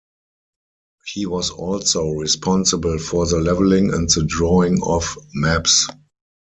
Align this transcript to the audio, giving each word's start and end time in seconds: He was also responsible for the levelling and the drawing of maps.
He 1.13 1.27
was 1.27 1.51
also 1.51 2.09
responsible 2.13 2.97
for 2.97 3.27
the 3.27 3.37
levelling 3.39 3.93
and 3.93 4.09
the 4.09 4.23
drawing 4.25 4.79
of 4.81 5.15
maps. 5.35 5.89